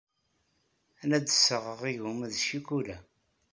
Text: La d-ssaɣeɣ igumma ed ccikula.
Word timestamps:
La 1.09 1.17
d-ssaɣeɣ 1.19 1.81
igumma 1.91 2.25
ed 2.27 2.33
ccikula. 2.41 2.97